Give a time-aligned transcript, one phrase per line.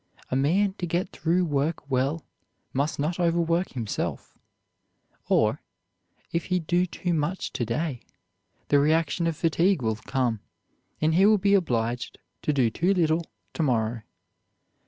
[0.31, 2.25] A man to get through work well
[2.73, 4.35] must not overwork himself;
[5.29, 5.61] or,
[6.33, 8.01] if he do too much to day,
[8.69, 10.39] the reaction of fatigue will come,
[10.99, 14.01] and he will be obliged to do too little to morrow.